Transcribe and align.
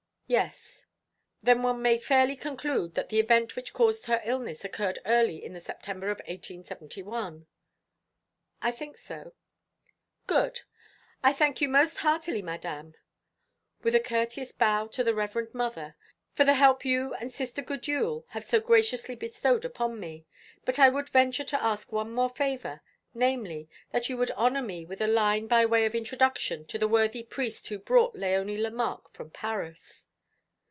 "Yes." 0.27 0.85
"Then 1.43 1.61
one 1.61 1.81
may 1.81 1.97
fairly 1.99 2.37
conclude 2.37 2.95
that 2.95 3.09
the 3.09 3.19
event 3.19 3.57
which 3.57 3.73
caused 3.73 4.05
her 4.05 4.21
illness 4.23 4.63
occurred 4.63 4.97
early 5.05 5.43
in 5.43 5.51
the 5.51 5.59
September 5.59 6.09
of 6.09 6.19
1871." 6.19 7.47
"I 8.61 8.71
think 8.71 8.97
so." 8.97 9.33
"Good. 10.27 10.61
I 11.21 11.33
thank 11.33 11.59
you 11.59 11.67
most 11.67 11.97
heartily, 11.97 12.41
Madame," 12.41 12.93
with 13.83 13.93
a 13.93 13.99
courteous 13.99 14.53
bow 14.53 14.87
to 14.87 15.03
the 15.03 15.13
Reverend 15.13 15.53
Mother, 15.53 15.97
"for 16.31 16.45
the 16.45 16.53
help 16.53 16.85
you 16.85 17.13
and 17.15 17.29
Sister 17.29 17.61
Gudule 17.61 18.23
have 18.29 18.45
so 18.45 18.61
graciously 18.61 19.15
bestowed 19.15 19.65
upon 19.65 19.99
me. 19.99 20.23
But 20.63 20.79
I 20.79 20.87
would 20.87 21.09
venture 21.09 21.43
to 21.43 21.61
ask 21.61 21.91
one 21.91 22.09
more 22.13 22.29
favour, 22.29 22.79
namely, 23.13 23.67
that 23.91 24.07
you 24.07 24.15
would 24.15 24.31
honour 24.31 24.61
me 24.63 24.85
with 24.85 25.01
a 25.01 25.07
line 25.07 25.47
by 25.47 25.65
way 25.65 25.83
of 25.85 25.93
introduction 25.93 26.63
to 26.67 26.77
the 26.79 26.87
worthy 26.87 27.21
priest 27.23 27.67
who 27.67 27.77
brought 27.79 28.15
Léonie 28.15 28.57
Lemarque 28.57 29.11
from 29.11 29.29
Paris." 29.29 30.05